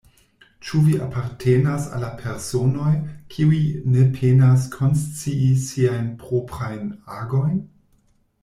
[0.67, 2.93] Ĉu vi apartenas al la personoj,
[3.35, 3.59] kiuj
[3.97, 6.93] ne penas konscii siajn proprajn
[7.23, 7.65] agojn?